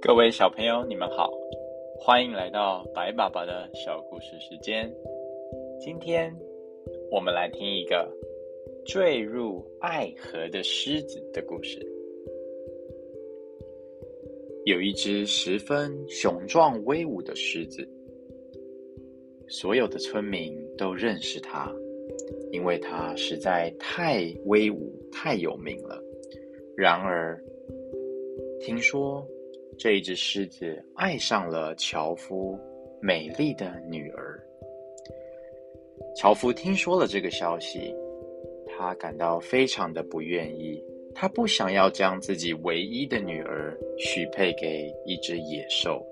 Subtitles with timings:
[0.00, 1.30] 各位小朋友，你们好，
[2.00, 4.92] 欢迎来到白爸爸的小故事时间。
[5.80, 6.34] 今天
[7.10, 8.10] 我们来听一个
[8.84, 11.78] 坠入爱河的狮子的故事。
[14.64, 17.88] 有一只十分雄壮威武的狮子，
[19.52, 21.70] 所有的村民都认识他，
[22.50, 26.02] 因为他实在太威武、太有名了。
[26.74, 27.38] 然而，
[28.60, 29.22] 听说。
[29.78, 32.58] 这一只狮子爱上了樵夫
[33.00, 34.38] 美丽的女儿。
[36.14, 37.92] 樵夫听说了这个消息，
[38.66, 40.80] 他感到非常的不愿意。
[41.14, 46.06] 他不想要将自己唯一的女儿许配给一只野兽，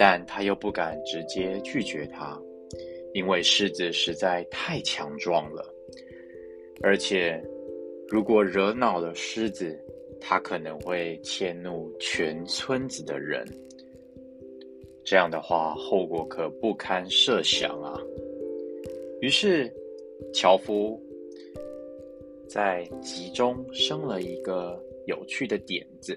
[0.00, 2.40] 但他又不敢直接拒绝他，
[3.12, 5.62] 因为狮子实在太强壮了，
[6.82, 7.38] 而且
[8.08, 9.78] 如果惹恼了狮子。
[10.22, 13.42] 他可能会迁怒全村子的人，
[15.02, 17.98] 这样的话后果可不堪设想啊！
[19.22, 19.72] 于是，
[20.34, 21.02] 樵夫
[22.46, 26.14] 在集中生了一个有趣的点子。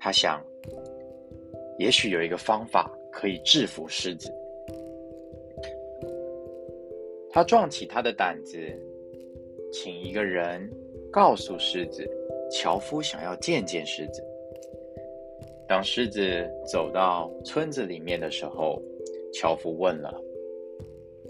[0.00, 0.44] 他想，
[1.78, 4.32] 也许有一个方法可以制服狮子。
[7.30, 8.58] 他壮起他的胆子，
[9.72, 10.68] 请一个人
[11.10, 12.08] 告诉狮子。
[12.50, 14.24] 樵夫想要见见狮子。
[15.68, 18.82] 当狮子走到村子里面的时候，
[19.34, 20.18] 樵夫问了：“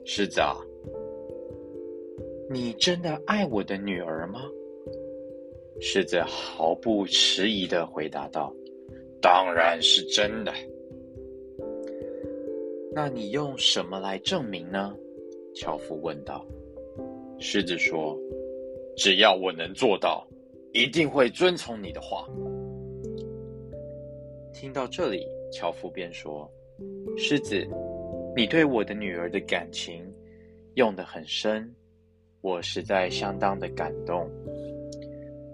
[0.06, 0.54] 狮子啊，
[2.48, 4.40] 你真的爱我的女儿吗？”
[5.82, 8.54] 狮子毫不迟疑的回答道
[9.20, 10.52] ：“当然是真的。”
[12.92, 14.96] 那你用什么来证明呢？
[15.54, 16.44] 樵夫问道。
[17.38, 18.18] 狮子说
[18.96, 20.26] ：“只要我能做到。”
[20.74, 22.28] 一定会遵从你的话。
[24.52, 26.48] 听到这里，樵夫便说
[27.16, 27.66] ：“狮子，
[28.36, 30.04] 你对我的女儿的感情
[30.74, 31.74] 用得很深，
[32.42, 34.30] 我实在相当的感动。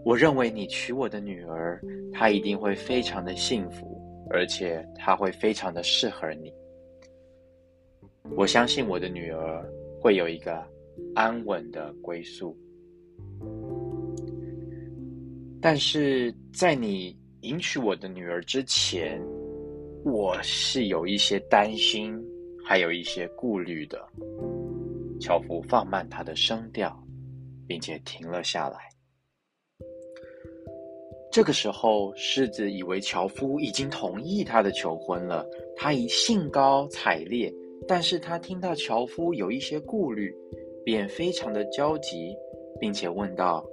[0.05, 1.81] 我认为你娶我的女儿，
[2.13, 3.99] 她一定会非常的幸福，
[4.31, 6.53] 而且她会非常的适合你。
[8.37, 9.65] 我相信我的女儿
[10.01, 10.63] 会有一个
[11.15, 12.57] 安稳的归宿。”
[15.61, 19.19] 但是在你迎娶我的女儿之前，
[20.05, 22.15] 我是有一些担心，
[22.63, 23.99] 还有一些顾虑的。
[25.19, 26.95] 樵夫放慢他的声调，
[27.67, 28.94] 并且停了下来。
[31.35, 37.53] 这个时候，狮子以为樵夫已经同意他的求婚了，他已兴高采烈。
[37.89, 40.33] 但是他听到樵夫有一些顾虑，
[40.85, 42.33] 便非常的焦急，
[42.81, 43.67] 并且问道。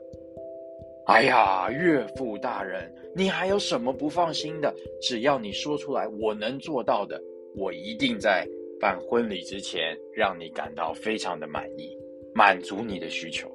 [1.06, 4.74] 哎呀，岳父大人，你还有什么不放心的？
[5.00, 7.22] 只要你说出来，我能做到的，
[7.56, 8.44] 我一定在
[8.80, 11.96] 办婚礼之前让你感到非常的满意，
[12.34, 13.48] 满足你的需求。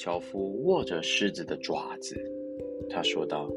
[0.00, 2.14] 樵夫握着狮子的爪子，
[2.88, 3.50] 他说道：“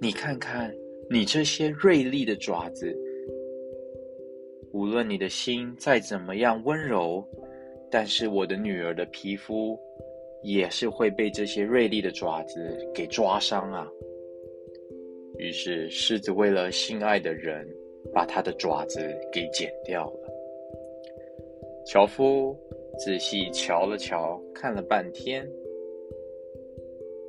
[0.00, 0.72] 你看看，
[1.10, 2.96] 你这些锐利的爪子，
[4.70, 7.24] 无论你的心再怎么样温柔。”
[7.90, 9.76] 但是我的女儿的皮肤
[10.42, 13.90] 也是会被这些锐利的爪子给抓伤啊。
[15.38, 17.66] 于是狮子为了心爱的人，
[18.12, 19.00] 把他的爪子
[19.32, 20.28] 给剪掉了。
[21.86, 22.54] 樵夫
[22.96, 25.48] 仔细瞧了瞧，看了半天，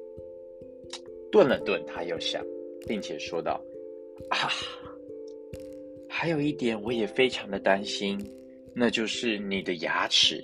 [1.31, 2.45] 顿了顿，他又想，
[2.87, 3.59] 并且说道
[4.29, 4.49] ：“啊，
[6.07, 8.17] 还有一点，我也非常的担心。”
[8.75, 10.41] 那就是你的牙齿，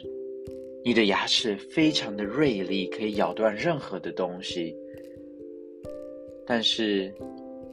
[0.83, 4.75] 你的牙齿非常的锐利，可以咬断任何的东西。
[6.45, 7.13] 但是，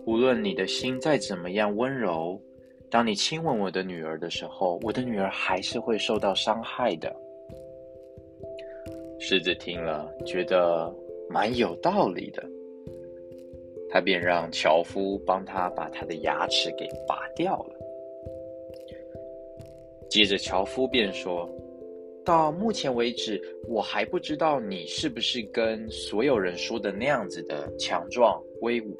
[0.07, 2.41] 无论你的心再怎么样温柔，
[2.91, 7.13] 当你亲吻我的女儿的时候，我的女儿还是会受到伤害的。
[9.25, 10.93] 狮子听了，觉得
[11.31, 12.43] 蛮有道理的，
[13.89, 17.77] 他便让樵夫帮他把他的牙齿给拔掉了。
[20.11, 21.49] 接着，樵夫便说
[22.27, 28.99] ：“到目前为止，我还不知道你是不是跟所有人说的那样子的强壮威武，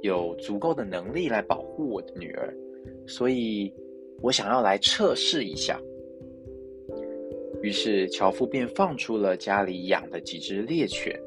[0.00, 2.56] 有足够的能力来保护我的女儿，
[3.06, 3.70] 所以
[4.22, 5.78] 我想要来测试一下。”
[7.64, 11.18] 于是，樵夫便放出了家里养的几只猎犬，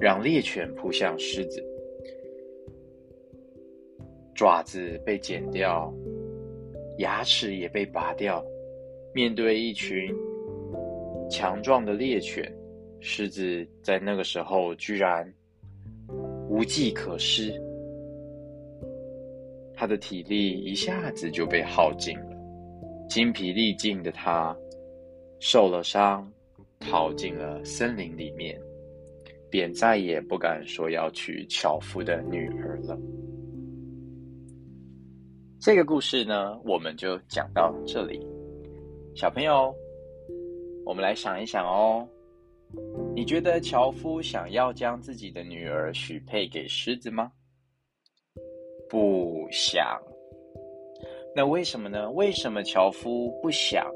[0.00, 1.62] 让猎犬扑向狮子。
[4.34, 5.92] 爪子被剪掉，
[7.00, 8.42] 牙齿也被拔掉。
[9.12, 10.10] 面对一群
[11.28, 12.50] 强壮的猎犬，
[13.00, 15.30] 狮子在那个时候居然
[16.48, 17.52] 无计可施，
[19.74, 22.36] 他的体力一下子就被耗尽了，
[23.06, 24.56] 精疲力尽的他
[25.38, 26.30] 受了伤，
[26.80, 28.60] 逃进了森林里面。
[29.48, 32.98] 便再也不敢说要娶樵夫的女儿了。
[35.60, 38.20] 这个故事呢，我们就讲到这里。
[39.14, 39.72] 小朋友，
[40.84, 42.06] 我们来想一想哦，
[43.14, 47.30] 你觉得樵夫想要将自己的女儿许配给狮子吗？
[48.90, 49.98] 不想。
[51.34, 52.10] 那为什么呢？
[52.10, 53.86] 为什么樵夫不想？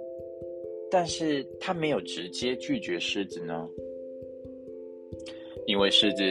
[0.90, 3.68] 但是他没有直接拒绝狮子呢？
[5.66, 6.22] 因为狮子，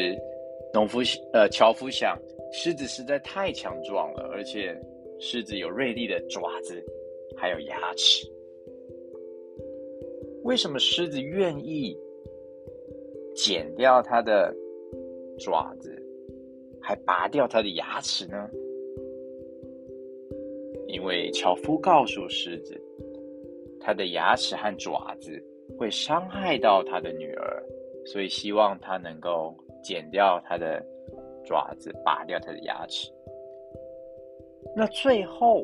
[0.73, 1.00] 农夫
[1.33, 2.17] 呃，樵夫想，
[2.51, 4.77] 狮子实在太强壮了，而且
[5.19, 6.83] 狮子有锐利的爪子，
[7.38, 8.27] 还有牙齿。
[10.44, 11.95] 为什么狮子愿意
[13.35, 14.53] 剪掉它的
[15.38, 15.95] 爪子，
[16.81, 18.50] 还拔掉它的牙齿呢？
[20.88, 22.73] 因为樵夫告诉狮子，
[23.80, 25.31] 它的牙齿和爪子
[25.78, 27.64] 会伤害到他的女儿。
[28.06, 29.54] 所以希望他能够
[29.84, 30.84] 剪掉他的
[31.46, 33.12] 爪子，拔掉他的牙齿。
[34.76, 35.64] 那最后，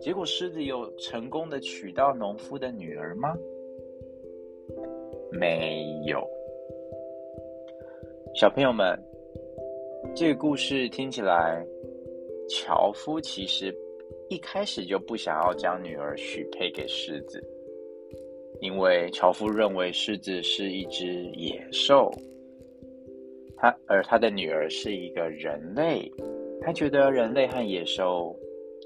[0.00, 3.36] 结果狮子有成功的娶到农夫的女儿吗？
[5.30, 6.26] 没有。
[8.34, 8.98] 小朋友们，
[10.16, 11.64] 这个故事听起来，
[12.48, 13.72] 樵夫其实
[14.28, 17.42] 一开始就不想要将女儿许配给狮子。
[18.60, 22.10] 因为樵夫认为狮子是一只野兽，
[23.56, 26.10] 他而他的女儿是一个人类，
[26.60, 28.34] 他觉得人类和野兽，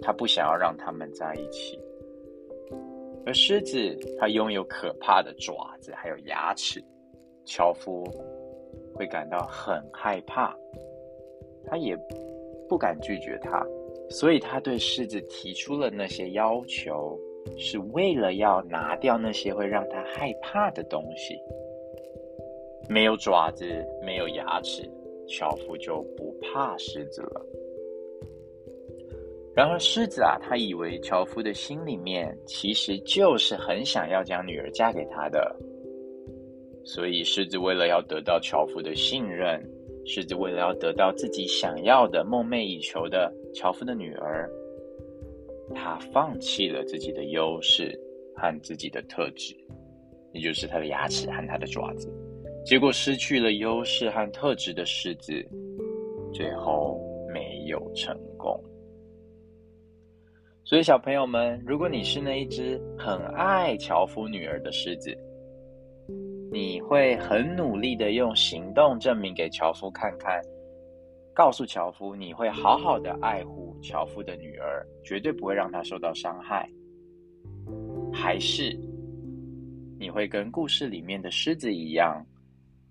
[0.02, 1.78] 他不想要让他们在一起。
[3.24, 6.82] 而狮子，它拥有可怕的爪子还有牙齿，
[7.46, 8.04] 樵夫
[8.94, 10.54] 会感到很害怕，
[11.64, 11.96] 他也
[12.68, 13.64] 不敢拒绝他，
[14.08, 17.19] 所以他对狮子提出了那些要求。
[17.58, 21.37] 是为了要拿掉那些会让他害怕的东西。
[22.88, 24.88] 没有爪子，没有牙齿，
[25.26, 27.44] 樵夫就不怕狮子了。
[29.56, 35.52] 然而，狮子啊，他以为樵夫的心里面其实就是很想要将女儿嫁给他的。
[36.84, 39.60] 所以，狮子为了要得到樵夫的信任，
[40.04, 44.50] 狮子为了要得到自己想要的、梦寐以求的樵夫的女儿。
[45.75, 47.99] 他放弃了自己的优势
[48.37, 49.54] 和自己的特质，
[50.32, 52.12] 也就是他的牙齿和他的爪子，
[52.64, 55.32] 结果失去了优势和特质的狮子，
[56.32, 57.00] 最后
[57.32, 58.58] 没有成功。
[60.64, 65.16] 所以，小朋友们，如果你是那一只很爱樵夫女儿的狮子，
[66.52, 70.38] 你会很努力的用行动证明给樵夫看看。
[71.32, 76.69] 告诉樵夫，你会好好的爱护樵夫的女儿，绝对不会让她受到伤害。
[78.12, 78.78] 还是
[79.99, 82.22] 你会跟故事里面的狮子一样，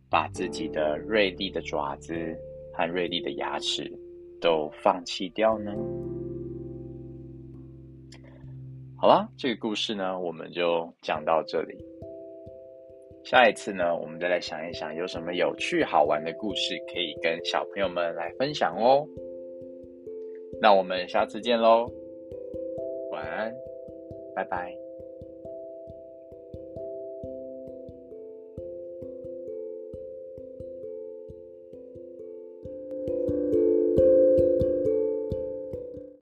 [0.09, 2.35] 把自己的锐利的爪子
[2.73, 3.87] 和锐利的牙齿
[4.41, 5.71] 都放弃掉呢？
[8.97, 11.77] 好了，这个故事呢，我们就讲到这里。
[13.23, 19.07] 下一次呢，我们再来想一想有什么有趣好玩的故事可以跟小朋友们来分享哦。
[20.59, 21.87] 那我们下次见喽，
[23.11, 23.53] 晚安，
[24.35, 24.90] 拜拜。